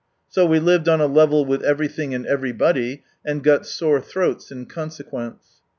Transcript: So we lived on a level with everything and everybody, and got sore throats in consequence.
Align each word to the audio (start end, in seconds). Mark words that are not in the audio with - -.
So 0.27 0.47
we 0.47 0.57
lived 0.59 0.89
on 0.89 0.99
a 0.99 1.05
level 1.05 1.45
with 1.45 1.61
everything 1.61 2.15
and 2.15 2.25
everybody, 2.25 3.03
and 3.23 3.43
got 3.43 3.67
sore 3.67 4.01
throats 4.01 4.49
in 4.51 4.65
consequence. 4.65 5.61